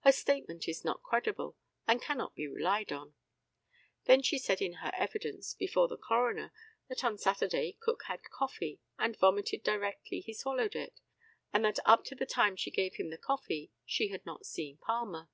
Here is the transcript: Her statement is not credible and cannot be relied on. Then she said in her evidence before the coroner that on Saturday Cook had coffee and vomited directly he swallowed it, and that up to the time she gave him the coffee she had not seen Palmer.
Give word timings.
Her 0.00 0.12
statement 0.12 0.66
is 0.66 0.82
not 0.82 1.02
credible 1.02 1.54
and 1.86 2.00
cannot 2.00 2.34
be 2.34 2.48
relied 2.48 2.90
on. 2.90 3.12
Then 4.04 4.22
she 4.22 4.38
said 4.38 4.62
in 4.62 4.76
her 4.80 4.90
evidence 4.94 5.52
before 5.52 5.88
the 5.88 5.98
coroner 5.98 6.54
that 6.88 7.04
on 7.04 7.18
Saturday 7.18 7.76
Cook 7.78 8.04
had 8.06 8.22
coffee 8.32 8.80
and 8.98 9.14
vomited 9.14 9.62
directly 9.62 10.20
he 10.20 10.32
swallowed 10.32 10.74
it, 10.74 11.02
and 11.52 11.66
that 11.66 11.80
up 11.84 12.04
to 12.06 12.14
the 12.14 12.24
time 12.24 12.56
she 12.56 12.70
gave 12.70 12.94
him 12.94 13.10
the 13.10 13.18
coffee 13.18 13.70
she 13.84 14.08
had 14.08 14.24
not 14.24 14.46
seen 14.46 14.78
Palmer. 14.78 15.28